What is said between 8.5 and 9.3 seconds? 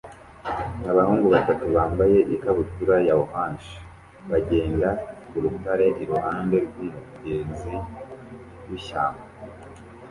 w'ishyamba